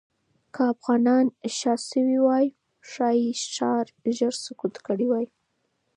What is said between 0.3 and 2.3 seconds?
که افغانان شا شوې